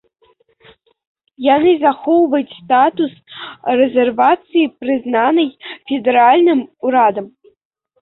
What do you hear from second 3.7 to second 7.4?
рэзервацыі, прызнанай федэральным урадам.